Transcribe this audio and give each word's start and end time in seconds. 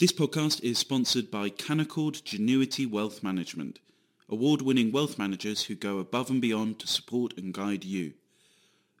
This 0.00 0.12
podcast 0.12 0.62
is 0.62 0.78
sponsored 0.78 1.28
by 1.28 1.50
Canaccord 1.50 2.22
Genuity 2.22 2.88
Wealth 2.88 3.24
Management, 3.24 3.80
award-winning 4.28 4.92
wealth 4.92 5.18
managers 5.18 5.64
who 5.64 5.74
go 5.74 5.98
above 5.98 6.30
and 6.30 6.40
beyond 6.40 6.78
to 6.78 6.86
support 6.86 7.36
and 7.36 7.52
guide 7.52 7.84
you. 7.84 8.12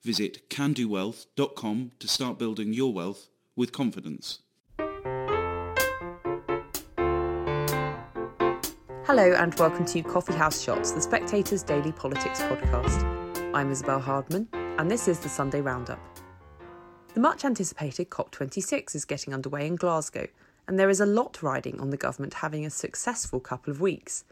Visit 0.02 0.50
candowealth.com 0.50 1.92
to 2.00 2.08
start 2.08 2.36
building 2.36 2.72
your 2.72 2.92
wealth 2.92 3.28
with 3.54 3.70
confidence. 3.70 4.40
Hello 9.06 9.32
and 9.34 9.54
welcome 9.54 9.84
to 9.84 10.02
Coffee 10.02 10.34
House 10.34 10.60
Shots, 10.60 10.90
the 10.90 11.00
Spectator's 11.00 11.62
daily 11.62 11.92
politics 11.92 12.42
podcast. 12.42 13.54
I'm 13.54 13.70
Isabel 13.70 14.00
Hardman 14.00 14.48
and 14.52 14.90
this 14.90 15.06
is 15.06 15.20
the 15.20 15.28
Sunday 15.28 15.60
Roundup. 15.60 16.00
The 17.14 17.20
much 17.20 17.44
anticipated 17.44 18.10
COP26 18.10 18.96
is 18.96 19.04
getting 19.04 19.32
underway 19.32 19.64
in 19.68 19.76
Glasgow, 19.76 20.26
and 20.68 20.78
there 20.78 20.90
is 20.90 21.00
a 21.00 21.06
lot 21.06 21.42
riding 21.42 21.80
on 21.80 21.88
the 21.88 21.96
government 21.96 22.34
having 22.34 22.64
a 22.66 22.70
successful 22.70 23.40
couple 23.40 23.72
of 23.72 23.80
weeks. 23.80 24.22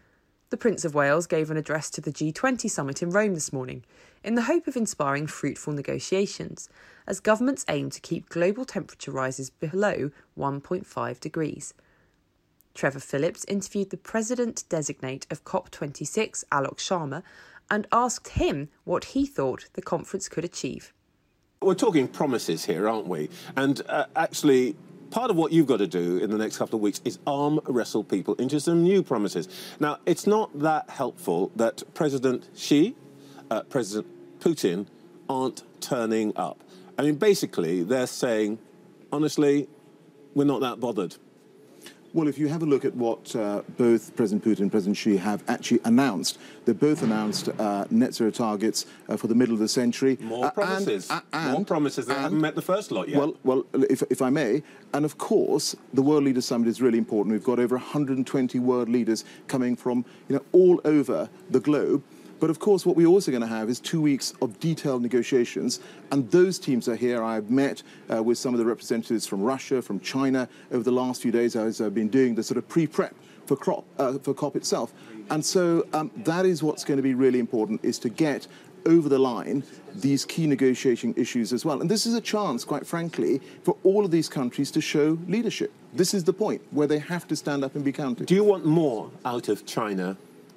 The 0.50 0.58
Prince 0.58 0.84
of 0.84 0.94
Wales 0.94 1.26
gave 1.26 1.50
an 1.50 1.56
address 1.56 1.90
to 1.90 2.00
the 2.02 2.12
G20 2.12 2.70
summit 2.70 3.02
in 3.02 3.10
Rome 3.10 3.34
this 3.34 3.54
morning 3.54 3.84
in 4.22 4.34
the 4.34 4.42
hope 4.42 4.66
of 4.66 4.76
inspiring 4.76 5.26
fruitful 5.26 5.72
negotiations, 5.72 6.68
as 7.06 7.20
governments 7.20 7.64
aim 7.68 7.88
to 7.90 8.00
keep 8.00 8.28
global 8.28 8.66
temperature 8.66 9.10
rises 9.10 9.48
below 9.48 10.10
1.5 10.38 11.20
degrees. 11.20 11.72
Trevor 12.74 13.00
Phillips 13.00 13.46
interviewed 13.48 13.88
the 13.88 13.96
president 13.96 14.64
designate 14.68 15.26
of 15.30 15.44
COP26, 15.44 16.44
Alok 16.52 16.76
Sharma, 16.76 17.22
and 17.70 17.86
asked 17.90 18.28
him 18.28 18.68
what 18.84 19.06
he 19.06 19.24
thought 19.24 19.70
the 19.72 19.82
conference 19.82 20.28
could 20.28 20.44
achieve. 20.44 20.92
We're 21.62 21.74
talking 21.74 22.06
promises 22.06 22.66
here, 22.66 22.86
aren't 22.88 23.06
we? 23.06 23.30
And 23.56 23.80
uh, 23.88 24.04
actually, 24.14 24.76
part 25.10 25.30
of 25.30 25.36
what 25.36 25.52
you've 25.52 25.66
got 25.66 25.78
to 25.78 25.86
do 25.86 26.18
in 26.18 26.30
the 26.30 26.38
next 26.38 26.56
couple 26.56 26.76
of 26.76 26.82
weeks 26.82 27.00
is 27.04 27.18
arm 27.26 27.60
wrestle 27.66 28.04
people 28.04 28.34
into 28.34 28.60
some 28.60 28.82
new 28.82 29.02
promises. 29.02 29.48
Now, 29.80 29.98
it's 30.06 30.26
not 30.26 30.58
that 30.60 30.90
helpful 30.90 31.50
that 31.56 31.82
President 31.94 32.48
Xi, 32.54 32.94
uh, 33.50 33.62
President 33.62 34.06
Putin 34.40 34.86
aren't 35.28 35.62
turning 35.80 36.36
up. 36.36 36.62
I 36.98 37.02
mean, 37.02 37.16
basically, 37.16 37.82
they're 37.82 38.06
saying, 38.06 38.58
honestly, 39.12 39.68
we're 40.34 40.44
not 40.44 40.60
that 40.60 40.80
bothered. 40.80 41.16
Well, 42.16 42.28
if 42.28 42.38
you 42.38 42.48
have 42.48 42.62
a 42.62 42.66
look 42.66 42.86
at 42.86 42.94
what 42.94 43.36
uh, 43.36 43.60
both 43.76 44.16
President 44.16 44.42
Putin 44.42 44.60
and 44.60 44.70
President 44.70 44.96
Xi 44.96 45.18
have 45.18 45.44
actually 45.48 45.80
announced, 45.84 46.38
they 46.64 46.72
both 46.72 47.02
announced 47.02 47.50
uh, 47.58 47.84
net 47.90 48.14
zero 48.14 48.30
targets 48.30 48.86
uh, 49.10 49.18
for 49.18 49.26
the 49.26 49.34
middle 49.34 49.52
of 49.52 49.60
the 49.60 49.68
century. 49.68 50.16
More 50.22 50.50
promises. 50.50 51.10
And, 51.10 51.22
and, 51.34 51.52
More 51.52 51.64
promises. 51.66 52.06
They 52.06 52.14
and, 52.14 52.22
haven't 52.22 52.40
met 52.40 52.54
the 52.54 52.62
first 52.62 52.90
lot 52.90 53.10
yet. 53.10 53.18
Well, 53.18 53.36
well 53.44 53.66
if, 53.90 54.02
if 54.08 54.22
I 54.22 54.30
may, 54.30 54.62
and 54.94 55.04
of 55.04 55.18
course, 55.18 55.76
the 55.92 56.00
World 56.00 56.24
Leaders 56.24 56.46
Summit 56.46 56.68
is 56.68 56.80
really 56.80 56.96
important. 56.96 57.34
We've 57.34 57.44
got 57.44 57.58
over 57.58 57.76
120 57.76 58.60
world 58.60 58.88
leaders 58.88 59.26
coming 59.46 59.76
from 59.76 60.06
you 60.30 60.36
know, 60.36 60.44
all 60.52 60.80
over 60.86 61.28
the 61.50 61.60
globe. 61.60 62.02
But 62.38 62.50
of 62.50 62.58
course, 62.58 62.84
what 62.84 62.96
we're 62.96 63.06
also 63.06 63.30
going 63.30 63.42
to 63.42 63.46
have 63.48 63.68
is 63.68 63.80
two 63.80 64.00
weeks 64.00 64.34
of 64.42 64.60
detailed 64.60 65.02
negotiations, 65.02 65.80
and 66.12 66.30
those 66.30 66.58
teams 66.58 66.88
are 66.88 66.96
here. 66.96 67.22
I've 67.22 67.50
met 67.50 67.82
uh, 68.12 68.22
with 68.22 68.38
some 68.38 68.52
of 68.52 68.58
the 68.58 68.66
representatives 68.66 69.26
from 69.26 69.42
Russia, 69.42 69.80
from 69.80 70.00
China 70.00 70.48
over 70.70 70.82
the 70.82 70.92
last 70.92 71.22
few 71.22 71.32
days 71.32 71.56
as 71.56 71.80
I've 71.80 71.94
been 71.94 72.08
doing 72.08 72.34
the 72.34 72.42
sort 72.42 72.58
of 72.58 72.68
pre-prep 72.68 73.14
for, 73.46 73.84
uh, 73.98 74.18
for 74.18 74.34
COP 74.34 74.56
itself. 74.56 74.92
And 75.30 75.44
so 75.44 75.86
um, 75.92 76.10
that 76.18 76.44
is 76.44 76.62
what's 76.62 76.84
going 76.84 76.98
to 76.98 77.02
be 77.02 77.14
really 77.14 77.38
important, 77.38 77.84
is 77.84 77.98
to 78.00 78.08
get 78.08 78.46
over 78.84 79.08
the 79.08 79.18
line 79.18 79.64
these 79.94 80.24
key 80.24 80.46
negotiating 80.46 81.14
issues 81.16 81.52
as 81.52 81.64
well. 81.64 81.80
And 81.80 81.90
this 81.90 82.06
is 82.06 82.14
a 82.14 82.20
chance, 82.20 82.64
quite 82.64 82.86
frankly, 82.86 83.40
for 83.64 83.76
all 83.82 84.04
of 84.04 84.10
these 84.10 84.28
countries 84.28 84.70
to 84.72 84.80
show 84.80 85.18
leadership. 85.26 85.72
This 85.92 86.14
is 86.14 86.24
the 86.24 86.32
point 86.32 86.62
where 86.70 86.86
they 86.86 86.98
have 86.98 87.26
to 87.28 87.36
stand 87.36 87.64
up 87.64 87.74
and 87.74 87.84
be 87.84 87.92
counted. 87.92 88.26
Do 88.26 88.34
you 88.34 88.44
want 88.44 88.64
more 88.64 89.10
out 89.24 89.48
of 89.48 89.66
China 89.66 90.16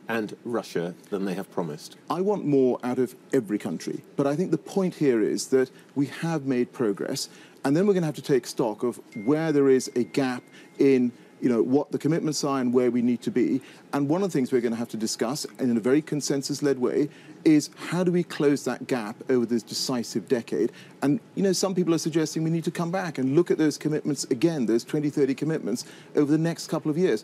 and 0.09 0.35
Russia 0.43 0.93
than 1.09 1.23
they 1.23 1.35
have 1.35 1.49
promised? 1.51 1.95
I 2.09 2.19
want 2.19 2.43
more 2.45 2.79
out 2.83 2.99
of 2.99 3.15
every 3.31 3.59
country. 3.59 4.03
But 4.17 4.27
I 4.27 4.35
think 4.35 4.51
the 4.51 4.57
point 4.57 4.95
here 4.95 5.21
is 5.21 5.47
that 5.47 5.71
we 5.95 6.07
have 6.07 6.45
made 6.45 6.73
progress, 6.73 7.29
and 7.63 7.77
then 7.77 7.87
we're 7.87 7.93
going 7.93 8.01
to 8.01 8.07
have 8.07 8.15
to 8.15 8.21
take 8.21 8.47
stock 8.47 8.83
of 8.83 8.99
where 9.23 9.51
there 9.51 9.69
is 9.69 9.89
a 9.95 10.03
gap 10.03 10.43
in 10.79 11.11
you 11.41 11.49
know, 11.49 11.61
what 11.61 11.91
the 11.91 11.97
commitments 11.97 12.43
are 12.43 12.59
and 12.59 12.73
where 12.73 12.91
we 12.91 13.01
need 13.01 13.21
to 13.21 13.31
be. 13.31 13.61
And 13.93 14.09
one 14.09 14.23
of 14.23 14.29
the 14.29 14.37
things 14.37 14.51
we're 14.51 14.61
going 14.61 14.73
to 14.73 14.77
have 14.77 14.89
to 14.89 14.97
discuss 14.97 15.45
in 15.59 15.75
a 15.75 15.79
very 15.79 16.01
consensus-led 16.01 16.79
way 16.79 17.09
is 17.45 17.69
how 17.77 18.03
do 18.03 18.11
we 18.11 18.23
close 18.23 18.65
that 18.65 18.87
gap 18.87 19.15
over 19.29 19.45
this 19.45 19.63
decisive 19.63 20.27
decade? 20.27 20.71
And, 21.01 21.19
you 21.35 21.43
know, 21.43 21.53
some 21.53 21.73
people 21.73 21.93
are 21.93 21.99
suggesting 21.99 22.43
we 22.43 22.49
need 22.49 22.65
to 22.65 22.71
come 22.71 22.91
back 22.91 23.17
and 23.17 23.35
look 23.35 23.51
at 23.51 23.57
those 23.57 23.77
commitments 23.77 24.25
again, 24.25 24.65
those 24.65 24.83
2030 24.83 25.33
commitments 25.35 25.85
over 26.15 26.29
the 26.29 26.37
next 26.37 26.67
couple 26.67 26.91
of 26.91 26.97
years. 26.97 27.23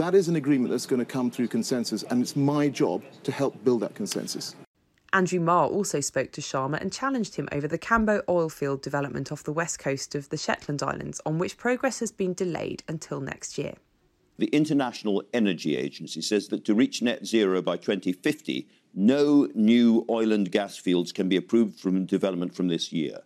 That 0.00 0.14
is 0.14 0.28
an 0.28 0.36
agreement 0.36 0.70
that's 0.70 0.86
going 0.86 1.00
to 1.00 1.04
come 1.04 1.30
through 1.30 1.48
consensus, 1.48 2.04
and 2.04 2.22
it's 2.22 2.34
my 2.34 2.70
job 2.70 3.02
to 3.22 3.30
help 3.30 3.62
build 3.64 3.82
that 3.82 3.94
consensus. 3.94 4.56
Andrew 5.12 5.40
Marr 5.40 5.66
also 5.66 6.00
spoke 6.00 6.32
to 6.32 6.40
Sharma 6.40 6.80
and 6.80 6.90
challenged 6.90 7.34
him 7.34 7.50
over 7.52 7.68
the 7.68 7.76
Cambo 7.76 8.22
oil 8.26 8.48
field 8.48 8.80
development 8.80 9.30
off 9.30 9.44
the 9.44 9.52
west 9.52 9.78
coast 9.78 10.14
of 10.14 10.30
the 10.30 10.38
Shetland 10.38 10.82
Islands, 10.82 11.20
on 11.26 11.36
which 11.36 11.58
progress 11.58 12.00
has 12.00 12.12
been 12.12 12.32
delayed 12.32 12.82
until 12.88 13.20
next 13.20 13.58
year. 13.58 13.74
The 14.38 14.46
International 14.46 15.22
Energy 15.34 15.76
Agency 15.76 16.22
says 16.22 16.48
that 16.48 16.64
to 16.64 16.74
reach 16.74 17.02
net 17.02 17.26
zero 17.26 17.60
by 17.60 17.76
2050, 17.76 18.66
no 18.94 19.50
new 19.54 20.06
oil 20.08 20.32
and 20.32 20.50
gas 20.50 20.78
fields 20.78 21.12
can 21.12 21.28
be 21.28 21.36
approved 21.36 21.78
from 21.78 22.06
development 22.06 22.54
from 22.54 22.68
this 22.68 22.90
year. 22.90 23.18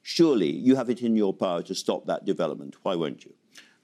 Surely 0.00 0.50
you 0.50 0.76
have 0.76 0.88
it 0.88 1.02
in 1.02 1.14
your 1.14 1.34
power 1.34 1.62
to 1.64 1.74
stop 1.74 2.06
that 2.06 2.24
development. 2.24 2.76
Why 2.84 2.94
won't 2.94 3.26
you? 3.26 3.34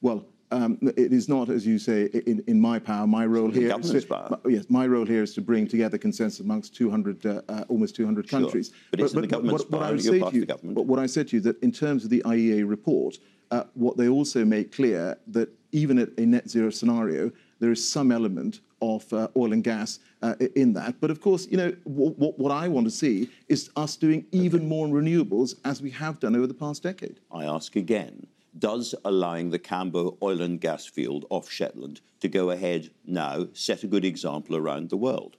Well, 0.00 0.24
um, 0.50 0.78
it 0.82 1.12
is 1.12 1.28
not, 1.28 1.48
as 1.50 1.66
you 1.66 1.78
say, 1.78 2.06
in, 2.26 2.42
in 2.46 2.60
my 2.60 2.78
power. 2.78 3.06
My 3.06 3.26
role 3.26 3.50
here, 3.50 3.76
is 3.78 3.90
to, 3.90 4.40
yes, 4.46 4.66
my 4.68 4.86
role 4.86 5.04
here 5.04 5.22
is 5.22 5.34
to 5.34 5.40
bring 5.40 5.66
together 5.66 5.98
consensus 5.98 6.40
amongst 6.40 6.74
200, 6.74 7.26
uh, 7.26 7.42
uh, 7.48 7.64
almost 7.68 7.96
200 7.96 8.28
countries. 8.28 8.68
Sure. 8.68 8.76
But, 8.90 9.00
but, 9.00 9.14
but, 9.14 9.20
the 9.20 9.26
government's 9.26 9.64
what, 9.64 9.72
what 9.72 9.82
I 9.82 9.90
would 9.90 10.02
say 10.02 10.20
to 10.20 10.34
you, 10.34 10.46
but 10.46 10.86
what 10.86 10.98
I 10.98 11.06
said 11.06 11.28
to 11.28 11.36
you 11.36 11.42
that 11.42 11.62
in 11.62 11.72
terms 11.72 12.04
of 12.04 12.10
the 12.10 12.22
IEA 12.24 12.68
report, 12.68 13.18
uh, 13.50 13.64
what 13.74 13.96
they 13.96 14.08
also 14.08 14.44
make 14.44 14.72
clear 14.72 15.16
that 15.28 15.48
even 15.72 15.98
at 15.98 16.08
a 16.18 16.24
net 16.24 16.48
zero 16.48 16.70
scenario, 16.70 17.30
there 17.60 17.70
is 17.70 17.86
some 17.86 18.10
element 18.12 18.60
of 18.80 19.12
uh, 19.12 19.28
oil 19.36 19.52
and 19.52 19.64
gas 19.64 19.98
uh, 20.22 20.34
in 20.54 20.72
that. 20.72 21.00
But 21.00 21.10
of 21.10 21.20
course, 21.20 21.46
you 21.50 21.56
know, 21.56 21.70
what 21.84 22.52
I 22.52 22.68
want 22.68 22.86
to 22.86 22.90
see 22.90 23.28
is 23.48 23.70
us 23.76 23.96
doing 23.96 24.24
even 24.32 24.68
more 24.68 24.86
on 24.86 24.92
renewables 24.92 25.56
as 25.64 25.82
we 25.82 25.90
have 25.90 26.20
done 26.20 26.36
over 26.36 26.46
the 26.46 26.54
past 26.54 26.82
decade. 26.82 27.20
I 27.30 27.44
ask 27.44 27.76
again 27.76 28.26
does 28.58 28.94
allowing 29.04 29.50
the 29.50 29.58
Cambo 29.58 30.16
oil 30.22 30.40
and 30.40 30.60
gas 30.60 30.86
field 30.86 31.24
off 31.30 31.50
Shetland 31.50 32.00
to 32.20 32.28
go 32.28 32.50
ahead 32.50 32.90
now 33.06 33.46
set 33.52 33.82
a 33.82 33.86
good 33.86 34.04
example 34.04 34.56
around 34.56 34.90
the 34.90 34.96
world? 34.96 35.36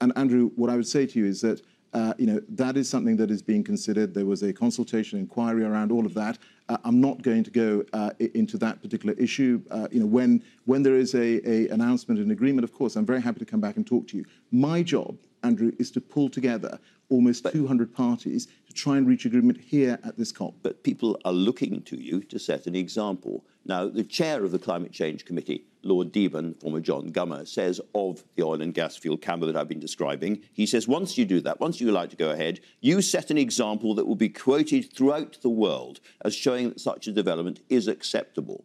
And 0.00 0.12
Andrew, 0.16 0.50
what 0.56 0.70
I 0.70 0.76
would 0.76 0.86
say 0.86 1.06
to 1.06 1.18
you 1.18 1.26
is 1.26 1.40
that 1.42 1.62
uh, 1.92 2.14
you 2.18 2.26
know 2.26 2.40
that 2.48 2.76
is 2.76 2.88
something 2.88 3.16
that 3.16 3.30
is 3.30 3.42
being 3.42 3.64
considered. 3.64 4.14
There 4.14 4.26
was 4.26 4.42
a 4.42 4.52
consultation 4.52 5.18
inquiry 5.18 5.64
around 5.64 5.90
all 5.90 6.06
of 6.06 6.14
that. 6.14 6.38
Uh, 6.68 6.76
I'm 6.84 7.00
not 7.00 7.20
going 7.22 7.42
to 7.42 7.50
go 7.50 7.84
uh, 7.92 8.10
into 8.18 8.56
that 8.58 8.80
particular 8.80 9.14
issue. 9.18 9.60
Uh, 9.70 9.88
you 9.90 9.98
know, 10.00 10.06
when 10.06 10.44
when 10.66 10.82
there 10.84 10.94
is 10.94 11.14
a, 11.14 11.40
a 11.48 11.68
announcement, 11.68 12.20
an 12.20 12.30
agreement, 12.30 12.64
of 12.64 12.72
course, 12.72 12.94
I'm 12.94 13.06
very 13.06 13.20
happy 13.20 13.40
to 13.40 13.44
come 13.44 13.60
back 13.60 13.76
and 13.76 13.84
talk 13.84 14.06
to 14.08 14.16
you. 14.16 14.24
My 14.52 14.82
job, 14.82 15.18
Andrew, 15.42 15.72
is 15.78 15.90
to 15.92 16.00
pull 16.00 16.28
together 16.28 16.78
almost 17.10 17.42
but, 17.42 17.52
200 17.52 17.92
parties 17.92 18.46
to 18.66 18.72
try 18.72 18.96
and 18.96 19.06
reach 19.06 19.24
agreement 19.24 19.60
here 19.60 19.98
at 20.04 20.16
this 20.16 20.32
COP. 20.32 20.54
But 20.62 20.82
people 20.82 21.20
are 21.24 21.32
looking 21.32 21.82
to 21.82 21.96
you 21.96 22.20
to 22.24 22.38
set 22.38 22.66
an 22.66 22.74
example. 22.74 23.44
Now, 23.64 23.88
the 23.88 24.04
chair 24.04 24.44
of 24.44 24.52
the 24.52 24.58
Climate 24.58 24.92
Change 24.92 25.24
Committee, 25.24 25.64
Lord 25.82 26.12
Deben, 26.12 26.58
former 26.60 26.80
John 26.80 27.10
Gummer, 27.10 27.46
says 27.46 27.80
of 27.94 28.22
the 28.36 28.42
oil 28.42 28.62
and 28.62 28.72
gas 28.72 28.96
field 28.96 29.20
Cambo 29.20 29.46
that 29.46 29.56
I've 29.56 29.68
been 29.68 29.80
describing, 29.80 30.40
he 30.52 30.66
says, 30.66 30.88
once 30.88 31.18
you 31.18 31.24
do 31.24 31.40
that, 31.40 31.60
once 31.60 31.80
you 31.80 31.90
like 31.90 32.10
to 32.10 32.16
go 32.16 32.30
ahead, 32.30 32.60
you 32.80 33.02
set 33.02 33.30
an 33.30 33.38
example 33.38 33.94
that 33.96 34.06
will 34.06 34.16
be 34.16 34.28
quoted 34.28 34.92
throughout 34.92 35.38
the 35.42 35.50
world 35.50 36.00
as 36.24 36.34
showing 36.34 36.70
that 36.70 36.80
such 36.80 37.06
a 37.06 37.12
development 37.12 37.60
is 37.68 37.88
acceptable. 37.88 38.64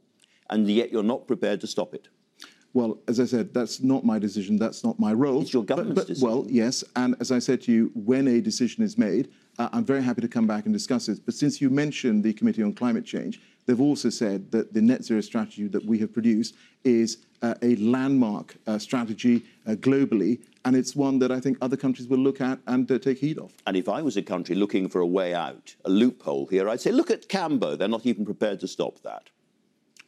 And 0.49 0.69
yet 0.69 0.91
you're 0.91 1.03
not 1.03 1.27
prepared 1.27 1.61
to 1.61 1.67
stop 1.67 1.95
it. 1.95 2.09
Well, 2.75 2.99
as 3.07 3.21
I 3.21 3.25
said, 3.25 3.53
that's 3.53 3.81
not 3.81 4.03
my 4.03 4.19
decision. 4.19 4.57
That's 4.57 4.83
not 4.83 4.99
my 4.99 5.13
role. 5.13 5.41
It's 5.41 5.53
your 5.53 5.63
government's 5.63 5.95
but, 5.95 6.01
but, 6.01 6.07
decision. 6.09 6.27
Well, 6.27 6.45
yes. 6.49 6.83
And 6.97 7.15
as 7.21 7.31
I 7.31 7.39
said 7.39 7.61
to 7.63 7.71
you, 7.71 7.89
when 7.95 8.27
a 8.27 8.41
decision 8.41 8.83
is 8.83 8.97
made, 8.97 9.29
uh, 9.57 9.69
I'm 9.71 9.85
very 9.85 10.03
happy 10.03 10.19
to 10.19 10.27
come 10.27 10.45
back 10.45 10.65
and 10.65 10.73
discuss 10.73 11.07
it. 11.07 11.19
But 11.25 11.35
since 11.35 11.61
you 11.61 11.69
mentioned 11.69 12.21
the 12.25 12.33
Committee 12.33 12.63
on 12.63 12.73
Climate 12.73 13.05
Change, 13.05 13.39
they've 13.65 13.79
also 13.79 14.09
said 14.09 14.51
that 14.51 14.73
the 14.73 14.81
net 14.81 15.05
zero 15.05 15.21
strategy 15.21 15.67
that 15.69 15.85
we 15.85 15.99
have 15.99 16.11
produced 16.11 16.55
is 16.83 17.19
uh, 17.41 17.53
a 17.61 17.77
landmark 17.77 18.57
uh, 18.67 18.77
strategy 18.77 19.45
uh, 19.65 19.75
globally. 19.75 20.41
And 20.65 20.75
it's 20.75 20.97
one 20.97 21.17
that 21.19 21.31
I 21.31 21.39
think 21.39 21.57
other 21.61 21.77
countries 21.77 22.09
will 22.09 22.19
look 22.19 22.41
at 22.41 22.59
and 22.67 22.91
uh, 22.91 22.99
take 22.99 23.19
heed 23.19 23.37
of. 23.37 23.53
And 23.65 23.77
if 23.77 23.87
I 23.87 24.01
was 24.01 24.17
a 24.17 24.21
country 24.21 24.53
looking 24.53 24.89
for 24.89 24.99
a 24.99 25.07
way 25.07 25.33
out, 25.33 25.73
a 25.85 25.89
loophole 25.89 26.47
here, 26.47 26.67
I'd 26.67 26.81
say, 26.81 26.91
look 26.91 27.09
at 27.09 27.29
Cambo. 27.29 27.77
They're 27.77 27.87
not 27.87 28.05
even 28.05 28.25
prepared 28.25 28.59
to 28.59 28.67
stop 28.67 29.01
that. 29.03 29.29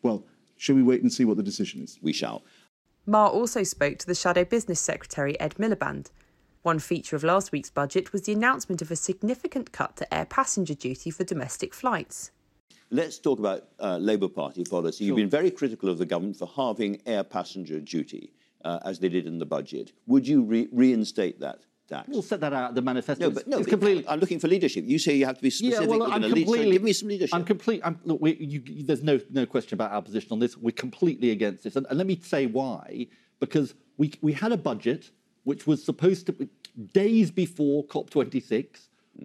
Well, 0.03 0.25
shall 0.57 0.75
we 0.75 0.83
wait 0.83 1.01
and 1.01 1.13
see 1.13 1.23
what 1.23 1.37
the 1.37 1.43
decision 1.43 1.81
is? 1.81 1.97
We 2.01 2.11
shall. 2.11 2.43
Marr 3.09 3.29
also 3.29 3.63
spoke 3.63 3.97
to 3.99 4.05
the 4.05 4.13
Shadow 4.13 4.43
Business 4.43 4.81
Secretary 4.81 5.39
Ed 5.39 5.55
Miliband. 5.55 6.11
One 6.63 6.77
feature 6.77 7.15
of 7.15 7.23
last 7.23 7.53
week's 7.53 7.69
budget 7.69 8.11
was 8.11 8.23
the 8.23 8.33
announcement 8.33 8.81
of 8.81 8.91
a 8.91 8.97
significant 8.97 9.71
cut 9.71 9.95
to 9.95 10.13
air 10.13 10.25
passenger 10.25 10.73
duty 10.73 11.09
for 11.09 11.23
domestic 11.23 11.73
flights. 11.73 12.31
Let's 12.91 13.17
talk 13.17 13.39
about 13.39 13.69
uh, 13.79 13.97
Labour 13.97 14.27
Party 14.27 14.65
policy. 14.65 15.05
Sure. 15.05 15.07
You've 15.07 15.15
been 15.15 15.29
very 15.29 15.51
critical 15.51 15.87
of 15.87 15.99
the 15.99 16.05
government 16.05 16.35
for 16.35 16.49
halving 16.53 17.01
air 17.05 17.23
passenger 17.23 17.79
duty, 17.79 18.33
uh, 18.65 18.79
as 18.83 18.99
they 18.99 19.07
did 19.07 19.25
in 19.25 19.39
the 19.39 19.45
budget. 19.45 19.93
Would 20.07 20.27
you 20.27 20.43
re- 20.43 20.67
reinstate 20.73 21.39
that? 21.39 21.59
Tax. 21.87 22.09
We'll 22.09 22.21
set 22.21 22.41
that 22.41 22.53
out 22.53 22.69
at 22.69 22.75
the 22.75 22.81
manifesto. 22.81 23.29
No, 23.29 23.31
but 23.31 23.47
no, 23.47 23.59
it's 23.59 23.67
completely. 23.67 24.07
I'm 24.07 24.19
looking 24.19 24.39
for 24.39 24.47
leadership. 24.47 24.83
You 24.85 24.99
say 24.99 25.15
you 25.15 25.25
have 25.25 25.37
to 25.37 25.41
be 25.41 25.49
specific. 25.49 25.89
Yeah, 25.89 25.97
well, 25.97 26.11
I'm 26.11 26.21
completely. 26.21 26.71
Give 26.71 26.83
me 26.83 26.93
some 26.93 27.07
leadership. 27.07 27.33
I'm 27.33 27.45
complete. 27.45 27.81
I'm, 27.83 27.99
look, 28.03 28.19
we, 28.21 28.35
you, 28.35 28.83
there's 28.83 29.03
no 29.03 29.19
no 29.29 29.45
question 29.45 29.75
about 29.75 29.91
our 29.91 30.01
position 30.01 30.29
on 30.31 30.39
this. 30.39 30.57
We're 30.57 30.71
completely 30.71 31.31
against 31.31 31.63
this, 31.63 31.75
and, 31.75 31.85
and 31.89 31.97
let 31.97 32.07
me 32.07 32.19
say 32.21 32.45
why. 32.45 33.07
Because 33.39 33.73
we 33.97 34.13
we 34.21 34.33
had 34.33 34.51
a 34.51 34.57
budget 34.57 35.11
which 35.43 35.65
was 35.65 35.83
supposed 35.83 36.25
to 36.25 36.33
be 36.33 36.49
days 36.93 37.31
before 37.31 37.85
COP26, 37.85 38.51
mm. 38.51 38.69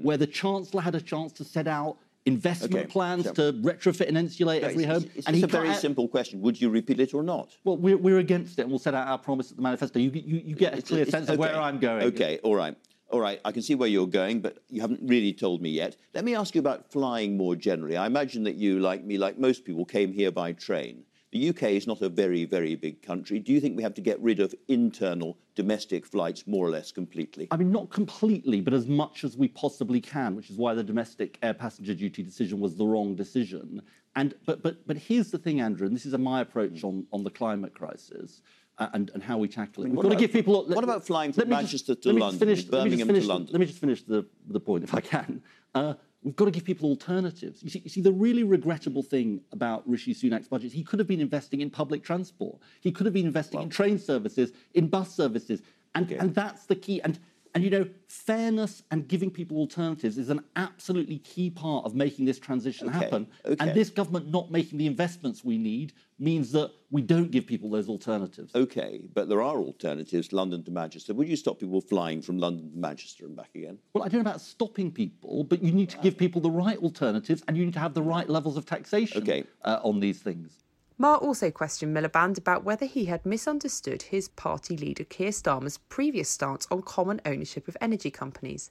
where 0.02 0.16
the 0.16 0.26
Chancellor 0.26 0.82
had 0.82 0.94
a 0.94 1.00
chance 1.00 1.32
to 1.32 1.44
set 1.44 1.66
out 1.66 1.96
investment 2.24 2.74
okay. 2.74 2.86
plans 2.86 3.24
so, 3.24 3.32
to 3.32 3.52
retrofit 3.52 4.08
and 4.08 4.16
insulate 4.16 4.62
every 4.62 4.84
home. 4.84 5.04
It's, 5.14 5.28
it's 5.28 5.42
a 5.42 5.46
very 5.46 5.74
simple 5.74 6.08
question. 6.08 6.40
Would 6.42 6.60
you 6.60 6.70
repeal 6.70 7.00
it 7.00 7.14
or 7.14 7.22
not? 7.22 7.56
Well, 7.64 7.76
we're, 7.76 7.96
we're 7.96 8.18
against 8.18 8.58
it, 8.58 8.62
and 8.62 8.70
we'll 8.70 8.78
set 8.78 8.94
out 8.94 9.08
our 9.08 9.18
promise 9.18 9.50
at 9.50 9.56
the 9.56 9.62
manifesto. 9.62 9.98
You, 9.98 10.10
you, 10.12 10.42
you 10.44 10.54
get 10.54 10.78
a 10.78 10.82
clear 10.82 11.04
sense 11.06 11.24
okay. 11.24 11.34
of 11.34 11.38
where 11.38 11.56
I'm 11.56 11.78
going. 11.78 12.04
Okay, 12.04 12.38
all 12.42 12.54
right. 12.54 12.76
All 13.10 13.20
right, 13.20 13.40
I 13.44 13.52
can 13.52 13.60
see 13.60 13.74
where 13.74 13.90
you're 13.90 14.06
going, 14.06 14.40
but 14.40 14.62
you 14.70 14.80
haven't 14.80 15.00
really 15.02 15.34
told 15.34 15.60
me 15.60 15.68
yet. 15.68 15.96
Let 16.14 16.24
me 16.24 16.34
ask 16.34 16.54
you 16.54 16.60
about 16.60 16.90
flying 16.90 17.36
more 17.36 17.54
generally. 17.54 17.94
I 17.94 18.06
imagine 18.06 18.44
that 18.44 18.54
you, 18.54 18.78
like 18.78 19.04
me, 19.04 19.18
like 19.18 19.38
most 19.38 19.66
people, 19.66 19.84
came 19.84 20.14
here 20.14 20.30
by 20.30 20.52
train. 20.52 21.04
The 21.32 21.48
UK 21.48 21.62
is 21.62 21.86
not 21.86 22.02
a 22.02 22.10
very, 22.10 22.44
very 22.44 22.74
big 22.74 23.00
country. 23.00 23.38
Do 23.38 23.52
you 23.52 23.60
think 23.60 23.74
we 23.74 23.82
have 23.82 23.94
to 23.94 24.02
get 24.02 24.20
rid 24.20 24.38
of 24.38 24.54
internal 24.68 25.38
domestic 25.54 26.04
flights 26.04 26.46
more 26.46 26.66
or 26.66 26.70
less 26.70 26.92
completely? 26.92 27.48
I 27.50 27.56
mean, 27.56 27.72
not 27.72 27.88
completely, 27.88 28.60
but 28.60 28.74
as 28.74 28.86
much 28.86 29.24
as 29.24 29.34
we 29.34 29.48
possibly 29.48 29.98
can, 29.98 30.36
which 30.36 30.50
is 30.50 30.58
why 30.58 30.74
the 30.74 30.84
domestic 30.84 31.38
air 31.42 31.54
passenger 31.54 31.94
duty 31.94 32.22
decision 32.22 32.60
was 32.60 32.76
the 32.76 32.84
wrong 32.84 33.14
decision. 33.14 33.80
And 34.14 34.34
but 34.44 34.62
but 34.62 34.86
but 34.86 34.98
here's 34.98 35.30
the 35.30 35.38
thing, 35.38 35.62
Andrew, 35.62 35.86
and 35.86 35.96
this 35.96 36.04
is 36.04 36.16
my 36.18 36.42
approach 36.42 36.84
on, 36.84 37.06
on 37.14 37.24
the 37.24 37.30
climate 37.30 37.74
crisis. 37.74 38.42
Uh, 38.78 38.88
and, 38.94 39.10
and 39.12 39.22
how 39.22 39.36
we 39.36 39.46
tackle 39.46 39.84
it. 39.84 39.90
We've 39.90 40.00
got 40.00 40.08
to 40.08 40.16
give 40.16 40.32
people. 40.32 40.64
What 40.66 40.82
about 40.82 41.06
flying 41.06 41.34
from 41.34 41.50
Manchester 41.50 41.92
just, 41.92 42.04
to 42.04 42.12
London, 42.14 42.38
finish, 42.38 42.64
Birmingham 42.64 43.06
finish, 43.06 43.24
to 43.24 43.28
London? 43.28 43.52
Let 43.52 43.60
me 43.60 43.66
just 43.66 43.78
finish 43.78 44.02
the, 44.02 44.24
the 44.48 44.60
point, 44.60 44.82
if 44.82 44.94
I 44.94 45.00
can. 45.00 45.42
Uh, 45.74 45.94
We've 46.22 46.36
got 46.36 46.44
to 46.44 46.50
give 46.52 46.64
people 46.64 46.88
alternatives. 46.88 47.62
You 47.62 47.70
see, 47.70 47.80
you 47.80 47.90
see, 47.90 48.00
the 48.00 48.12
really 48.12 48.44
regrettable 48.44 49.02
thing 49.02 49.40
about 49.50 49.88
Rishi 49.88 50.14
Sunak's 50.14 50.46
budget, 50.46 50.72
he 50.72 50.84
could 50.84 51.00
have 51.00 51.08
been 51.08 51.20
investing 51.20 51.60
in 51.60 51.70
public 51.70 52.04
transport. 52.04 52.58
He 52.80 52.92
could 52.92 53.06
have 53.06 53.14
been 53.14 53.26
investing 53.26 53.58
well, 53.58 53.64
in 53.64 53.70
train 53.70 53.98
services, 53.98 54.52
in 54.74 54.86
bus 54.86 55.14
services. 55.14 55.62
And, 55.94 56.06
okay. 56.06 56.16
and 56.18 56.34
that's 56.34 56.66
the 56.66 56.76
key. 56.76 57.02
And 57.02 57.18
and 57.54 57.62
you 57.62 57.70
know, 57.70 57.86
fairness 58.08 58.82
and 58.90 59.06
giving 59.06 59.30
people 59.30 59.58
alternatives 59.58 60.16
is 60.16 60.30
an 60.30 60.40
absolutely 60.56 61.18
key 61.18 61.50
part 61.50 61.84
of 61.84 61.94
making 61.94 62.24
this 62.24 62.38
transition 62.38 62.88
okay, 62.88 62.98
happen. 62.98 63.26
Okay. 63.44 63.56
And 63.60 63.74
this 63.74 63.90
government 63.90 64.30
not 64.30 64.50
making 64.50 64.78
the 64.78 64.86
investments 64.86 65.44
we 65.44 65.58
need 65.58 65.92
means 66.18 66.52
that 66.52 66.70
we 66.90 67.02
don't 67.02 67.30
give 67.30 67.46
people 67.46 67.68
those 67.68 67.88
alternatives. 67.88 68.54
Okay, 68.54 69.02
but 69.12 69.28
there 69.28 69.42
are 69.42 69.58
alternatives, 69.58 70.32
London 70.32 70.62
to 70.64 70.70
Manchester. 70.70 71.12
Would 71.14 71.28
you 71.28 71.36
stop 71.36 71.58
people 71.58 71.80
flying 71.80 72.22
from 72.22 72.38
London 72.38 72.70
to 72.70 72.78
Manchester 72.78 73.26
and 73.26 73.36
back 73.36 73.50
again? 73.54 73.78
Well, 73.92 74.04
I 74.04 74.08
don't 74.08 74.22
know 74.22 74.30
about 74.30 74.40
stopping 74.40 74.90
people, 74.90 75.44
but 75.44 75.62
you 75.62 75.72
need 75.72 75.90
to 75.90 75.98
give 75.98 76.16
people 76.16 76.40
the 76.40 76.50
right 76.50 76.78
alternatives 76.78 77.42
and 77.48 77.56
you 77.56 77.64
need 77.64 77.74
to 77.74 77.80
have 77.80 77.92
the 77.92 78.02
right 78.02 78.28
levels 78.28 78.56
of 78.56 78.64
taxation 78.64 79.22
okay. 79.22 79.44
uh, 79.64 79.80
on 79.82 80.00
these 80.00 80.20
things. 80.20 80.62
Marr 80.98 81.16
also 81.16 81.50
questioned 81.50 81.96
Miliband 81.96 82.38
about 82.38 82.64
whether 82.64 82.86
he 82.86 83.06
had 83.06 83.24
misunderstood 83.24 84.02
his 84.02 84.28
party 84.28 84.76
leader 84.76 85.04
Keir 85.04 85.30
Starmer's 85.30 85.78
previous 85.78 86.28
stance 86.28 86.66
on 86.70 86.82
common 86.82 87.20
ownership 87.24 87.66
of 87.68 87.76
energy 87.80 88.10
companies. 88.10 88.70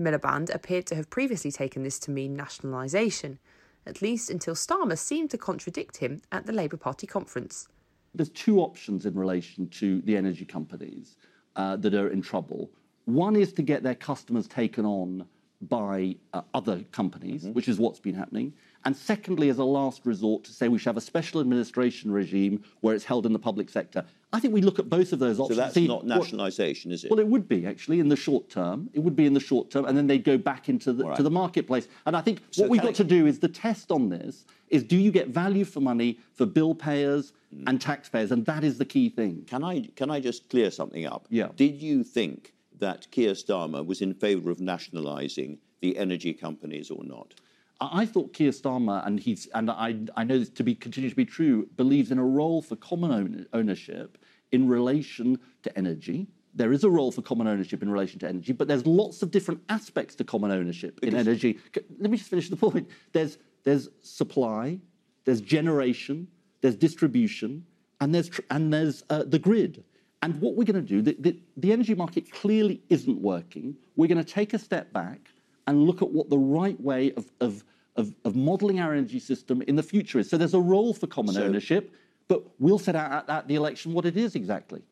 Miliband 0.00 0.54
appeared 0.54 0.86
to 0.86 0.94
have 0.94 1.10
previously 1.10 1.50
taken 1.50 1.82
this 1.82 1.98
to 2.00 2.10
mean 2.10 2.34
nationalisation, 2.34 3.38
at 3.86 4.00
least 4.00 4.30
until 4.30 4.54
Starmer 4.54 4.96
seemed 4.96 5.30
to 5.30 5.38
contradict 5.38 5.98
him 5.98 6.20
at 6.32 6.46
the 6.46 6.52
Labour 6.52 6.76
Party 6.76 7.06
conference. 7.06 7.68
There's 8.14 8.30
two 8.30 8.60
options 8.60 9.06
in 9.06 9.14
relation 9.14 9.68
to 9.70 10.00
the 10.02 10.16
energy 10.16 10.44
companies 10.44 11.16
uh, 11.56 11.76
that 11.76 11.94
are 11.94 12.08
in 12.08 12.22
trouble. 12.22 12.70
One 13.04 13.36
is 13.36 13.52
to 13.54 13.62
get 13.62 13.82
their 13.82 13.94
customers 13.94 14.46
taken 14.46 14.84
on 14.84 15.26
by 15.62 16.16
uh, 16.32 16.42
other 16.54 16.84
companies, 16.92 17.44
mm-hmm. 17.44 17.52
which 17.52 17.68
is 17.68 17.78
what's 17.78 18.00
been 18.00 18.14
happening. 18.14 18.52
And 18.84 18.96
secondly, 18.96 19.48
as 19.48 19.58
a 19.58 19.64
last 19.64 20.06
resort, 20.06 20.44
to 20.44 20.52
say 20.52 20.68
we 20.68 20.78
should 20.78 20.86
have 20.86 20.96
a 20.96 21.00
special 21.00 21.40
administration 21.40 22.10
regime 22.10 22.62
where 22.80 22.94
it's 22.94 23.04
held 23.04 23.26
in 23.26 23.32
the 23.32 23.38
public 23.38 23.68
sector. 23.68 24.04
I 24.32 24.40
think 24.40 24.52
we 24.52 24.60
look 24.60 24.78
at 24.78 24.88
both 24.88 25.12
of 25.12 25.18
those 25.18 25.40
options. 25.40 25.58
So 25.58 25.64
that's 25.64 25.76
not 25.76 26.06
nationalisation, 26.06 26.92
is 26.92 27.04
it? 27.04 27.10
Well, 27.10 27.18
it 27.18 27.26
would 27.26 27.48
be 27.48 27.66
actually 27.66 27.98
in 27.98 28.08
the 28.08 28.16
short 28.16 28.50
term. 28.50 28.90
It 28.92 29.00
would 29.00 29.16
be 29.16 29.26
in 29.26 29.32
the 29.32 29.40
short 29.40 29.70
term, 29.70 29.86
and 29.86 29.96
then 29.96 30.06
they'd 30.06 30.24
go 30.24 30.36
back 30.36 30.68
into 30.68 30.92
the, 30.92 31.04
right. 31.04 31.16
to 31.16 31.22
the 31.22 31.30
marketplace. 31.30 31.88
And 32.06 32.16
I 32.16 32.20
think 32.20 32.42
so 32.50 32.62
what 32.62 32.70
we've 32.70 32.82
got 32.82 32.90
I... 32.90 32.92
to 32.94 33.04
do 33.04 33.26
is 33.26 33.38
the 33.38 33.48
test 33.48 33.90
on 33.90 34.10
this 34.10 34.44
is 34.68 34.84
do 34.84 34.96
you 34.96 35.10
get 35.10 35.28
value 35.28 35.64
for 35.64 35.80
money 35.80 36.18
for 36.34 36.44
bill 36.44 36.74
payers 36.74 37.32
mm. 37.54 37.64
and 37.66 37.80
taxpayers, 37.80 38.30
and 38.30 38.44
that 38.46 38.64
is 38.64 38.76
the 38.76 38.84
key 38.84 39.08
thing. 39.08 39.44
Can 39.46 39.64
I 39.64 39.88
can 39.96 40.10
I 40.10 40.20
just 40.20 40.50
clear 40.50 40.70
something 40.70 41.06
up? 41.06 41.26
Yeah. 41.30 41.48
Did 41.56 41.80
you 41.80 42.04
think 42.04 42.52
that 42.78 43.10
Keir 43.10 43.32
Starmer 43.32 43.84
was 43.84 44.02
in 44.02 44.14
favour 44.14 44.50
of 44.50 44.60
nationalising 44.60 45.58
the 45.80 45.96
energy 45.96 46.34
companies 46.34 46.90
or 46.90 47.02
not? 47.02 47.34
I 47.80 48.06
thought 48.06 48.32
Keir 48.32 48.50
Starmer, 48.50 49.06
and 49.06 49.20
he's 49.20 49.46
and 49.54 49.70
I, 49.70 49.96
I 50.16 50.24
know 50.24 50.38
this 50.38 50.50
to 50.50 50.64
be 50.64 50.74
continue 50.74 51.10
to 51.10 51.16
be 51.16 51.24
true, 51.24 51.68
believes 51.76 52.10
in 52.10 52.18
a 52.18 52.24
role 52.24 52.60
for 52.60 52.76
common 52.76 53.12
own, 53.12 53.46
ownership 53.52 54.18
in 54.50 54.68
relation 54.68 55.38
to 55.62 55.78
energy. 55.78 56.26
There 56.54 56.72
is 56.72 56.82
a 56.82 56.90
role 56.90 57.12
for 57.12 57.22
common 57.22 57.46
ownership 57.46 57.82
in 57.82 57.90
relation 57.90 58.18
to 58.20 58.28
energy, 58.28 58.52
but 58.52 58.66
there's 58.66 58.84
lots 58.86 59.22
of 59.22 59.30
different 59.30 59.60
aspects 59.68 60.16
to 60.16 60.24
common 60.24 60.50
ownership 60.50 60.98
in 61.02 61.14
energy. 61.14 61.58
Let 62.00 62.10
me 62.10 62.16
just 62.16 62.30
finish 62.30 62.48
the 62.48 62.56
point. 62.56 62.88
There's 63.12 63.38
there's 63.62 63.88
supply, 64.02 64.80
there's 65.24 65.40
generation, 65.40 66.26
there's 66.62 66.74
distribution, 66.74 67.64
and 68.00 68.12
there's 68.12 68.30
and 68.50 68.72
there's 68.72 69.04
uh, 69.08 69.22
the 69.24 69.38
grid. 69.38 69.84
And 70.20 70.40
what 70.40 70.56
we're 70.56 70.64
going 70.64 70.74
to 70.74 70.82
do, 70.82 71.00
the, 71.00 71.16
the, 71.20 71.38
the 71.56 71.72
energy 71.72 71.94
market 71.94 72.32
clearly 72.32 72.82
isn't 72.88 73.20
working. 73.20 73.76
We're 73.94 74.08
going 74.08 74.18
to 74.18 74.24
take 74.24 74.52
a 74.52 74.58
step 74.58 74.92
back 74.92 75.30
and 75.68 75.84
look 75.84 76.00
at 76.00 76.10
what 76.10 76.30
the 76.30 76.38
right 76.38 76.80
way 76.80 77.12
of, 77.12 77.30
of, 77.40 77.62
of, 77.94 78.14
of 78.24 78.34
modelling 78.34 78.80
our 78.80 78.94
energy 78.94 79.20
system 79.20 79.62
in 79.62 79.76
the 79.76 79.82
future 79.82 80.18
is. 80.18 80.28
So 80.28 80.38
there's 80.38 80.54
a 80.54 80.60
role 80.60 80.94
for 80.94 81.06
common 81.06 81.34
so, 81.34 81.44
ownership, 81.44 81.94
but 82.26 82.42
we'll 82.58 82.78
set 82.78 82.96
out 82.96 83.12
at, 83.12 83.28
at 83.28 83.48
the 83.48 83.54
election 83.54 83.92
what 83.92 84.06
it 84.06 84.16
is 84.16 84.34
exactly. 84.34 84.82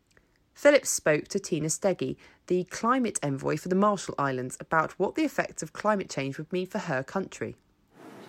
Phillips 0.52 0.90
spoke 0.90 1.28
to 1.28 1.38
Tina 1.38 1.68
Stege, 1.68 2.16
the 2.46 2.64
climate 2.64 3.18
envoy 3.22 3.56
for 3.56 3.68
the 3.68 3.74
Marshall 3.74 4.14
Islands, 4.18 4.58
about 4.60 4.92
what 4.92 5.14
the 5.14 5.24
effects 5.24 5.62
of 5.62 5.72
climate 5.72 6.10
change 6.10 6.36
would 6.36 6.52
mean 6.52 6.66
for 6.66 6.78
her 6.78 7.02
country. 7.02 7.56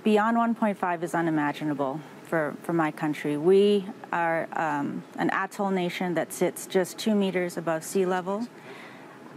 Beyond 0.05 0.37
1.5 0.57 1.03
is 1.03 1.13
unimaginable 1.13 1.99
for, 2.23 2.55
for 2.63 2.71
my 2.71 2.91
country. 2.91 3.35
We 3.35 3.85
are 4.13 4.47
um, 4.53 5.03
an 5.17 5.29
atoll 5.31 5.69
nation 5.69 6.13
that 6.13 6.31
sits 6.31 6.65
just 6.65 6.97
two 6.97 7.13
meters 7.13 7.57
above 7.57 7.83
sea 7.83 8.05
level. 8.05 8.47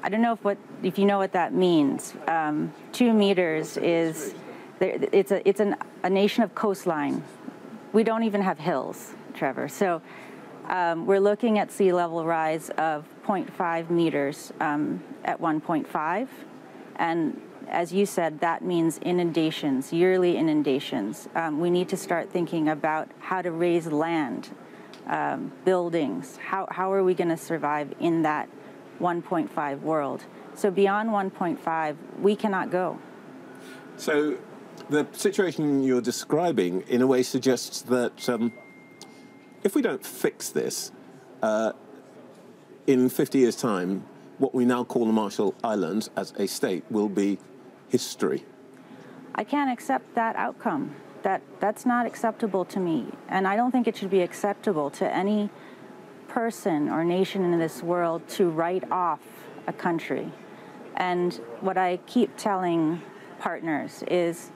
I 0.03 0.09
don't 0.09 0.23
know 0.23 0.33
if 0.33 0.43
what 0.43 0.59
if 0.83 0.99
you 0.99 1.05
know 1.05 1.19
what 1.19 1.33
that 1.33 1.53
means. 1.53 2.15
Um, 2.27 2.73
two 2.93 3.13
meters 3.13 3.77
is 3.77 4.35
it's 4.81 5.31
a 5.31 5.47
it's 5.49 5.61
an, 5.61 5.77
a 6.03 6.11
nation 6.11 6.43
of 6.43 6.55
coastline. 6.55 7.23
We 7.93 8.03
don't 8.03 8.23
even 8.23 8.41
have 8.41 8.59
hills, 8.59 9.15
Trevor. 9.35 9.69
So 9.69 10.01
um, 10.69 11.07
we're 11.07 11.21
looking 11.21 11.59
at 11.59 11.71
sea 11.71 11.93
level 11.93 12.25
rise 12.25 12.71
of 12.71 13.05
0.5 13.27 13.91
meters 13.91 14.53
um, 14.61 15.03
at 15.25 15.41
1.5, 15.41 16.29
and 16.97 17.41
as 17.69 17.93
you 17.93 18.07
said, 18.07 18.41
that 18.41 18.63
means 18.63 18.99
inundations, 18.99 19.93
yearly 19.93 20.37
inundations. 20.37 21.29
Um, 21.35 21.61
we 21.61 21.71
need 21.71 21.89
to 21.91 21.97
start 21.97 22.31
thinking 22.31 22.69
about 22.69 23.11
how 23.19 23.43
to 23.43 23.51
raise 23.51 23.87
land, 23.87 24.51
um, 25.07 25.53
buildings. 25.65 26.37
How 26.39 26.67
how 26.71 26.91
are 26.93 27.05
we 27.05 27.13
going 27.13 27.29
to 27.29 27.37
survive 27.37 27.93
in 28.01 28.23
that 28.23 28.49
1.5 29.01 29.81
world. 29.81 30.25
So 30.55 30.71
beyond 30.71 31.11
1.5, 31.11 31.97
we 32.21 32.37
cannot 32.37 32.71
go. 32.71 32.99
So 33.97 34.39
the 34.89 35.07
situation 35.13 35.83
you're 35.83 36.01
describing, 36.01 36.83
in 36.83 37.03
a 37.03 37.07
way, 37.07 37.23
suggests 37.23 37.83
that 37.83 38.29
um, 38.29 38.53
if 39.63 39.75
we 39.75 39.83
don't 39.83 40.05
fix 40.05 40.51
this, 40.51 40.93
uh, 41.43 41.73
in 42.87 43.09
50 43.09 43.39
years' 43.39 43.57
time, 43.57 44.05
what 44.39 44.55
we 44.55 44.65
now 44.65 44.85
call 44.85 45.07
the 45.07 45.13
Marshall 45.13 45.55
Islands 45.63 46.11
as 46.17 46.33
a 46.39 46.47
state 46.47 46.85
will 46.91 47.09
be 47.09 47.39
history. 47.89 48.45
I 49.35 49.45
can't 49.45 49.71
accept 49.71 50.15
that 50.15 50.37
outcome. 50.37 50.95
That 51.23 51.43
that's 51.61 51.85
not 51.85 52.07
acceptable 52.07 52.65
to 52.65 52.81
me, 52.81 53.07
and 53.29 53.47
I 53.47 53.55
don't 53.55 53.71
think 53.71 53.87
it 53.87 53.95
should 53.95 54.09
be 54.09 54.23
acceptable 54.23 54.89
to 54.93 55.15
any 55.15 55.51
person 56.31 56.89
or 56.89 57.05
nation 57.05 57.45
in 57.45 57.59
this 57.59 57.83
world 57.83 58.27
to 58.29 58.49
write 58.49 58.91
off 58.91 59.21
a 59.67 59.73
country. 59.73 60.33
And 60.97 61.35
what 61.61 61.77
I 61.77 61.99
keep 62.07 62.37
telling 62.37 63.03
partners 63.39 64.05
is 64.09 64.51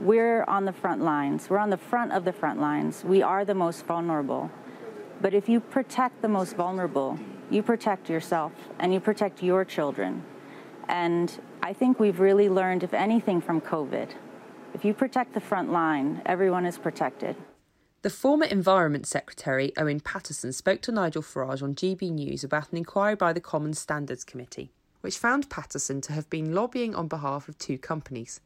we're 0.00 0.44
on 0.44 0.64
the 0.64 0.72
front 0.72 1.02
lines. 1.02 1.48
We're 1.50 1.58
on 1.58 1.70
the 1.70 1.76
front 1.76 2.12
of 2.12 2.24
the 2.24 2.32
front 2.32 2.60
lines. 2.60 3.04
We 3.04 3.22
are 3.22 3.44
the 3.44 3.54
most 3.54 3.86
vulnerable. 3.86 4.50
But 5.20 5.32
if 5.34 5.48
you 5.48 5.60
protect 5.60 6.22
the 6.22 6.28
most 6.28 6.56
vulnerable, 6.56 7.18
you 7.50 7.62
protect 7.62 8.10
yourself 8.10 8.52
and 8.78 8.92
you 8.92 9.00
protect 9.00 9.42
your 9.42 9.64
children. 9.64 10.22
And 10.88 11.28
I 11.62 11.72
think 11.72 11.98
we've 11.98 12.20
really 12.20 12.48
learned, 12.48 12.82
if 12.82 12.92
anything, 12.92 13.40
from 13.40 13.60
COVID, 13.60 14.10
If 14.74 14.84
you 14.84 14.92
protect 14.92 15.34
the 15.34 15.40
front 15.40 15.70
line, 15.70 16.20
everyone 16.26 16.66
is 16.66 16.78
protected. 16.78 17.36
The 18.04 18.10
former 18.10 18.44
Environment 18.44 19.06
Secretary, 19.06 19.72
Owen 19.78 19.98
Paterson, 19.98 20.52
spoke 20.52 20.82
to 20.82 20.92
Nigel 20.92 21.22
Farage 21.22 21.62
on 21.62 21.74
GB 21.74 22.12
News 22.12 22.44
about 22.44 22.70
an 22.70 22.76
inquiry 22.76 23.14
by 23.14 23.32
the 23.32 23.40
Common 23.40 23.72
Standards 23.72 24.24
Committee, 24.24 24.70
which 25.00 25.16
found 25.16 25.48
Paterson 25.48 26.02
to 26.02 26.12
have 26.12 26.28
been 26.28 26.54
lobbying 26.54 26.94
on 26.94 27.08
behalf 27.08 27.48
of 27.48 27.56
two 27.56 27.78
companies. 27.78 28.42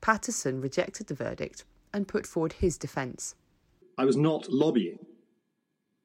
Paterson 0.00 0.60
rejected 0.60 1.06
the 1.06 1.14
verdict 1.14 1.62
and 1.94 2.08
put 2.08 2.26
forward 2.26 2.54
his 2.54 2.76
defence. 2.76 3.36
I 3.96 4.04
was 4.04 4.16
not 4.16 4.48
lobbying. 4.48 4.98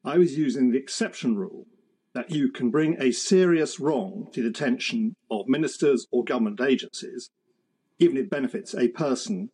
I 0.05 0.19
was 0.19 0.37
using 0.37 0.69
the 0.69 0.77
exception 0.77 1.35
rule 1.35 1.65
that 2.13 2.29
you 2.29 2.51
can 2.51 2.69
bring 2.69 3.01
a 3.01 3.11
serious 3.11 3.79
wrong 3.79 4.27
to 4.33 4.43
the 4.43 4.49
attention 4.49 5.15
of 5.31 5.47
ministers 5.47 6.05
or 6.11 6.23
government 6.23 6.61
agencies, 6.61 7.31
even 7.97 8.17
if 8.17 8.25
it 8.25 8.29
benefits 8.29 8.75
a 8.75 8.89
person 8.89 9.49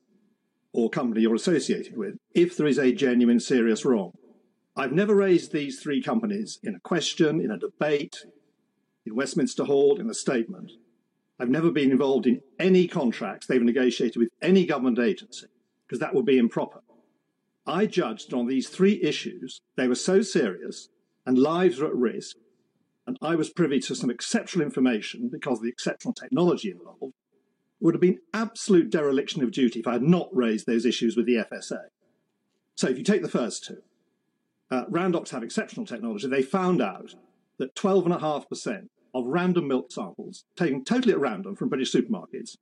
or 0.74 0.90
company 0.90 1.22
you're 1.22 1.36
associated 1.36 1.98
with, 1.98 2.16
if 2.34 2.56
there 2.56 2.68
is 2.68 2.78
a 2.78 2.92
genuine 2.92 3.40
serious 3.40 3.86
wrong. 3.86 4.12
I've 4.76 4.92
never 4.92 5.16
raised 5.16 5.52
these 5.52 5.80
three 5.80 6.02
companies 6.02 6.60
in 6.64 6.76
a 6.76 6.80
question, 6.80 7.42
in 7.42 7.50
a 7.50 7.58
debate, 7.58 8.26
in 9.06 9.16
Westminster 9.16 9.64
Hall, 9.64 10.00
in 10.00 10.10
a 10.10 10.14
statement. 10.14 10.72
I've 11.40 11.50
never 11.50 11.72
been 11.72 11.92
involved 11.92 12.28
in 12.28 12.42
any 12.60 12.88
contracts 12.88 13.48
they've 13.48 13.62
negotiated 13.62 14.18
with 14.18 14.30
any 14.42 14.66
government 14.66 15.00
agency, 15.00 15.48
because 15.86 16.00
that 16.00 16.14
would 16.14 16.26
be 16.26 16.38
improper. 16.38 16.82
I 17.66 17.86
judged 17.86 18.34
on 18.34 18.48
these 18.48 18.70
three 18.70 19.02
issues, 19.02 19.62
they 19.76 19.88
were 19.88 19.96
so 19.96 20.22
serious 20.22 20.90
and 21.26 21.38
lives 21.38 21.80
were 21.80 21.88
at 21.88 21.96
risk, 21.96 22.38
and 23.06 23.18
I 23.22 23.36
was 23.36 23.50
privy 23.50 23.80
to 23.82 23.96
some 23.96 24.10
exceptional 24.10 24.66
information 24.66 25.30
because 25.32 25.60
of 25.60 25.64
the 25.64 25.70
exceptional 25.70 26.14
technology 26.14 26.72
involved, 26.72 27.14
would 27.80 27.94
have 27.94 28.02
been 28.02 28.20
absolute 28.34 28.90
dereliction 28.90 29.44
of 29.44 29.52
duty 29.52 29.80
if 29.80 29.88
I 29.88 29.94
had 29.94 30.02
not 30.02 30.30
raised 30.32 30.66
those 30.66 30.86
issues 30.86 31.16
with 31.16 31.26
the 31.26 31.36
FSA. 31.36 31.80
So 32.76 32.88
if 32.88 32.98
you 32.98 33.04
take 33.04 33.22
the 33.22 33.30
first 33.30 33.66
two, 33.66 33.82
uh, 34.70 34.86
Randox 34.86 35.30
have 35.30 35.44
exceptional 35.44 35.86
technology. 35.86 36.28
They 36.28 36.42
found 36.42 36.82
out 36.82 37.16
that 37.58 37.76
12.5% 37.76 38.88
of 39.14 39.26
random 39.26 39.68
milk 39.68 39.92
samples, 39.92 40.44
taken 40.56 40.84
totally 40.84 41.14
at 41.14 41.20
random 41.20 41.56
from 41.56 41.70
British 41.70 41.92
supermarkets, 41.92 42.58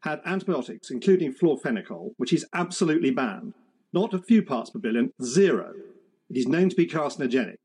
had 0.00 0.20
antibiotics, 0.24 0.90
including 0.90 1.32
fluorophenoxacin, 1.32 2.14
which 2.16 2.32
is 2.32 2.44
absolutely 2.52 3.10
banned. 3.10 3.54
Not 3.92 4.12
a 4.12 4.18
few 4.18 4.42
parts 4.42 4.70
per 4.70 4.78
billion, 4.78 5.12
zero. 5.22 5.72
It 6.28 6.36
is 6.36 6.46
known 6.46 6.70
to 6.70 6.76
be 6.76 6.86
carcinogenic. 6.86 7.56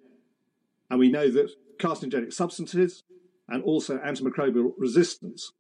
And 0.90 1.00
we 1.00 1.10
know 1.10 1.30
that 1.32 1.52
carcinogenic 1.80 2.34
substances 2.34 3.04
and 3.50 3.64
also 3.64 3.98
antimicrobial 3.98 4.72
resistance 4.78 5.52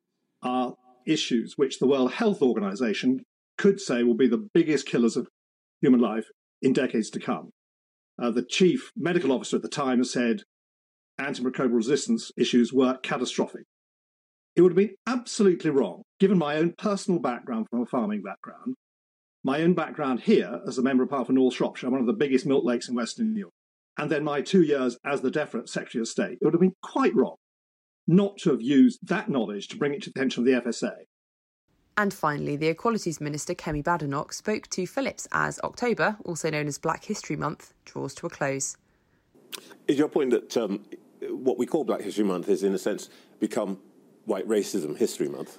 are 0.43 0.75
issues 1.07 1.53
which 1.55 1.79
the 1.79 1.87
World 1.87 2.13
Health 2.13 2.41
Organization 2.41 3.21
could 3.57 3.79
say 3.79 4.03
will 4.03 4.15
be 4.15 4.27
the 4.27 4.47
biggest 4.53 4.85
killers 4.85 5.17
of 5.17 5.27
human 5.81 5.99
life 5.99 6.27
in 6.61 6.73
decades 6.73 7.09
to 7.11 7.19
come. 7.19 7.51
Uh, 8.21 8.31
the 8.31 8.43
chief 8.43 8.91
medical 8.95 9.31
officer 9.31 9.57
at 9.57 9.61
the 9.61 9.69
time 9.69 10.03
said 10.03 10.41
antimicrobial 11.19 11.75
resistance 11.75 12.31
issues 12.37 12.73
were 12.73 12.97
catastrophic. 13.03 13.63
It 14.55 14.61
would 14.61 14.71
have 14.71 14.77
been 14.77 14.95
absolutely 15.05 15.69
wrong, 15.69 16.01
given 16.19 16.37
my 16.37 16.57
own 16.57 16.73
personal 16.77 17.19
background 17.19 17.67
from 17.69 17.81
a 17.81 17.85
farming 17.85 18.23
background, 18.23 18.75
my 19.43 19.61
own 19.61 19.73
background 19.73 20.21
here 20.21 20.61
as 20.67 20.77
a 20.77 20.83
member 20.83 21.03
of 21.03 21.09
Parliament 21.09 21.27
for 21.27 21.33
North 21.33 21.53
Shropshire, 21.53 21.91
one 21.91 21.99
of 21.99 22.07
the 22.07 22.13
biggest 22.13 22.45
milk 22.45 22.63
lakes 22.65 22.89
in 22.89 22.95
Western 22.95 23.35
Europe, 23.35 23.53
and 23.97 24.11
then 24.11 24.23
my 24.23 24.41
two 24.41 24.63
years 24.63 24.97
as 25.05 25.21
the 25.21 25.29
DEFRA 25.29 25.69
Secretary 25.69 26.01
of 26.01 26.07
State, 26.07 26.39
it 26.41 26.45
would 26.45 26.53
have 26.53 26.61
been 26.61 26.75
quite 26.81 27.15
wrong 27.15 27.35
not 28.07 28.37
to 28.37 28.51
have 28.51 28.61
used 28.61 28.99
that 29.07 29.29
knowledge 29.29 29.67
to 29.67 29.77
bring 29.77 29.93
it 29.93 30.01
to 30.03 30.09
the 30.09 30.19
attention 30.19 30.41
of 30.41 30.45
the 30.45 30.69
FSA. 30.69 30.93
And 31.97 32.13
finally, 32.13 32.55
the 32.55 32.67
Equalities 32.67 33.19
Minister 33.19 33.55
Kemi 33.55 33.83
Badenoch 33.83 34.31
spoke 34.31 34.67
to 34.67 34.85
Phillips 34.85 35.27
as 35.31 35.59
October, 35.63 36.17
also 36.25 36.49
known 36.49 36.67
as 36.67 36.77
Black 36.77 37.03
History 37.03 37.35
Month, 37.35 37.73
draws 37.85 38.13
to 38.15 38.27
a 38.27 38.29
close. 38.29 38.77
Is 39.87 39.97
your 39.97 40.07
point 40.07 40.29
that 40.29 40.55
um, 40.57 40.85
what 41.29 41.57
we 41.57 41.65
call 41.65 41.83
Black 41.83 42.01
History 42.01 42.23
Month 42.23 42.49
is, 42.49 42.61
in 42.61 42.73
a 42.75 42.77
sense, 42.77 43.09
become 43.39 43.79
White 44.25 44.47
Racism 44.47 44.95
History 44.95 45.27
Month? 45.27 45.57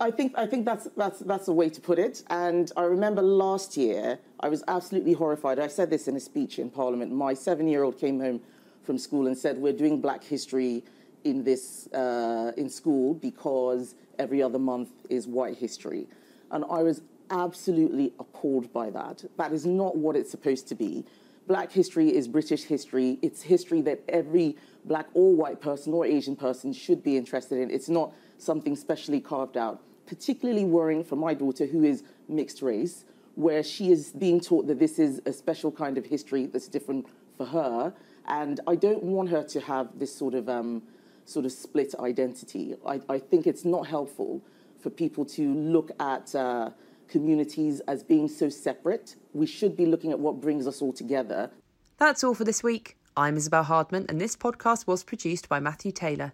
I 0.00 0.10
think 0.10 0.36
I 0.36 0.46
think 0.46 0.64
that's 0.64 0.88
that's 0.96 1.20
that's 1.20 1.46
a 1.46 1.52
way 1.52 1.70
to 1.70 1.80
put 1.80 2.00
it. 2.00 2.24
And 2.30 2.72
I 2.76 2.82
remember 2.82 3.22
last 3.22 3.76
year, 3.76 4.18
I 4.40 4.48
was 4.48 4.64
absolutely 4.66 5.12
horrified. 5.12 5.60
I 5.60 5.68
said 5.68 5.88
this 5.88 6.08
in 6.08 6.16
a 6.16 6.20
speech 6.20 6.58
in 6.58 6.68
Parliament. 6.70 7.12
My 7.12 7.34
seven-year-old 7.34 7.98
came 7.98 8.18
home 8.18 8.40
from 8.82 8.98
school 8.98 9.26
and 9.26 9.38
said, 9.38 9.58
"We're 9.58 9.72
doing 9.72 10.00
Black 10.00 10.24
History 10.24 10.82
in 11.24 11.44
this 11.44 11.86
uh, 11.92 12.52
in 12.56 12.68
school 12.68 13.14
because 13.14 13.94
every 14.18 14.42
other 14.42 14.58
month 14.58 14.90
is 15.10 15.26
White 15.26 15.56
History," 15.56 16.06
and 16.50 16.64
I 16.70 16.82
was 16.82 17.02
absolutely 17.30 18.12
appalled 18.18 18.72
by 18.72 18.90
that. 18.90 19.24
That 19.36 19.52
is 19.52 19.66
not 19.66 19.96
what 19.96 20.16
it's 20.16 20.30
supposed 20.30 20.68
to 20.68 20.74
be. 20.74 21.04
Black 21.46 21.70
history 21.72 22.14
is 22.14 22.26
British 22.26 22.64
history. 22.64 23.18
It's 23.20 23.42
history 23.42 23.82
that 23.82 24.00
every 24.08 24.56
black 24.84 25.06
or 25.12 25.34
white 25.34 25.60
person 25.60 25.92
or 25.92 26.06
Asian 26.06 26.36
person 26.36 26.72
should 26.72 27.02
be 27.02 27.16
interested 27.16 27.58
in. 27.58 27.70
It's 27.70 27.88
not 27.88 28.14
something 28.38 28.76
specially 28.76 29.20
carved 29.20 29.56
out. 29.56 29.82
Particularly 30.06 30.64
worrying 30.64 31.04
for 31.04 31.16
my 31.16 31.34
daughter, 31.34 31.66
who 31.66 31.82
is 31.84 32.02
mixed 32.28 32.62
race, 32.62 33.04
where 33.34 33.62
she 33.62 33.90
is 33.90 34.10
being 34.12 34.40
taught 34.40 34.66
that 34.68 34.78
this 34.78 34.98
is 34.98 35.20
a 35.26 35.32
special 35.32 35.70
kind 35.70 35.98
of 35.98 36.06
history 36.06 36.46
that's 36.46 36.68
different 36.68 37.06
for 37.36 37.46
her. 37.46 37.92
And 38.26 38.60
I 38.66 38.76
don't 38.76 39.02
want 39.02 39.28
her 39.30 39.42
to 39.42 39.60
have 39.60 39.98
this 39.98 40.14
sort 40.14 40.34
of 40.34 40.48
um, 40.48 40.82
sort 41.24 41.46
of 41.46 41.52
split 41.52 41.94
identity. 41.98 42.74
I, 42.86 43.00
I, 43.08 43.18
think 43.18 43.46
it's 43.46 43.64
not 43.64 43.86
helpful 43.86 44.42
for 44.78 44.90
people 44.90 45.24
to 45.24 45.54
look 45.54 45.90
at 45.98 46.34
uh, 46.34 46.70
communities 47.08 47.80
as 47.88 48.02
being 48.02 48.28
so 48.28 48.48
separate. 48.48 49.16
We 49.32 49.46
should 49.46 49.76
be 49.76 49.86
looking 49.86 50.12
at 50.12 50.18
what 50.18 50.40
brings 50.40 50.66
us 50.66 50.82
all 50.82 50.92
together. 50.92 51.50
That's 51.98 52.24
all 52.24 52.34
for 52.34 52.44
this 52.44 52.62
week. 52.62 52.96
I'm 53.16 53.36
Isabel 53.36 53.62
Hardman, 53.62 54.06
and 54.08 54.20
this 54.20 54.36
podcast 54.36 54.86
was 54.86 55.04
produced 55.04 55.48
by 55.48 55.60
Matthew 55.60 55.92
Taylor. 55.92 56.32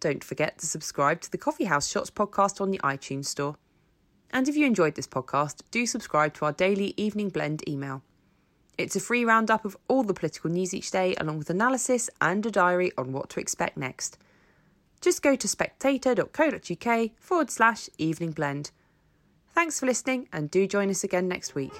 Don't 0.00 0.22
forget 0.22 0.58
to 0.58 0.66
subscribe 0.66 1.20
to 1.22 1.30
the 1.30 1.38
Coffee 1.38 1.64
House 1.64 1.88
Shots 1.88 2.10
podcast 2.10 2.60
on 2.60 2.70
the 2.70 2.78
iTunes 2.78 3.26
Store. 3.26 3.56
And 4.30 4.48
if 4.48 4.56
you 4.56 4.64
enjoyed 4.64 4.94
this 4.94 5.08
podcast, 5.08 5.62
do 5.70 5.86
subscribe 5.86 6.34
to 6.34 6.44
our 6.44 6.52
daily 6.52 6.94
Evening 6.96 7.30
Blend 7.30 7.68
email. 7.68 8.02
It's 8.78 8.94
a 8.94 9.00
free 9.00 9.24
roundup 9.24 9.64
of 9.64 9.76
all 9.88 10.04
the 10.04 10.14
political 10.14 10.48
news 10.50 10.72
each 10.72 10.92
day, 10.92 11.16
along 11.16 11.38
with 11.38 11.50
analysis 11.50 12.08
and 12.20 12.46
a 12.46 12.50
diary 12.50 12.92
on 12.96 13.12
what 13.12 13.28
to 13.30 13.40
expect 13.40 13.76
next. 13.76 14.16
Just 15.00 15.20
go 15.20 15.34
to 15.34 15.48
spectator.co.uk 15.48 17.10
forward 17.18 17.50
slash 17.50 17.90
evening 17.98 18.30
blend. 18.30 18.70
Thanks 19.52 19.80
for 19.80 19.86
listening, 19.86 20.28
and 20.32 20.48
do 20.48 20.68
join 20.68 20.90
us 20.90 21.02
again 21.02 21.26
next 21.26 21.56
week. 21.56 21.72